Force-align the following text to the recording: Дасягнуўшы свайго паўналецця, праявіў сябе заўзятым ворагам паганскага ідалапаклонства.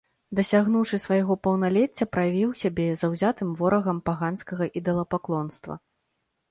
Дасягнуўшы 0.37 0.99
свайго 1.03 1.33
паўналецця, 1.47 2.07
праявіў 2.13 2.57
сябе 2.63 2.87
заўзятым 3.03 3.55
ворагам 3.61 3.97
паганскага 4.11 4.63
ідалапаклонства. 4.81 5.73